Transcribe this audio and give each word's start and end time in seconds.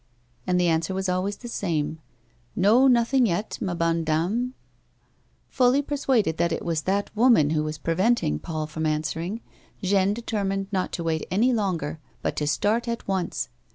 And 0.47 0.59
the 0.59 0.67
answer 0.67 0.95
was 0.95 1.07
always 1.07 1.37
the 1.37 1.47
same:" 1.47 1.99
No, 2.55 2.87
nothing 2.87 3.27
vet, 3.27 3.59
ma 3.61 3.75
bonne 3.75 4.03
daine." 4.03 4.15
A 4.17 4.49
WOMAN'S 4.49 4.51
LIFE. 4.51 5.57
233 5.57 5.57
Fully 5.77 5.81
persuaded 5.83 6.37
that 6.37 6.51
it 6.51 6.65
was 6.65 6.81
that 6.81 7.15
woman 7.15 7.51
who 7.51 7.63
was 7.63 7.77
pre 7.77 7.93
veniing 7.93 8.41
Paul 8.41 8.65
from 8.65 8.87
answering, 8.87 9.41
Jeanne 9.83 10.15
determined 10.15 10.69
not 10.71 10.91
to 10.93 11.03
wait 11.03 11.27
any 11.29 11.53
longer, 11.53 11.99
but 12.23 12.35
to 12.37 12.47
start 12.47 12.87
at 12.87 13.07
once. 13.07 13.49